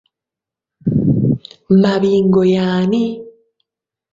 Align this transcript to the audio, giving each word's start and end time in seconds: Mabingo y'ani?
Mabingo 1.81 2.39
y'ani? 2.53 3.03